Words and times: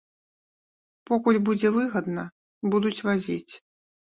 Покуль 1.09 1.39
будзе 1.51 1.67
выгадна, 1.77 2.23
будуць 2.73 2.99
вазіць. 3.11 3.53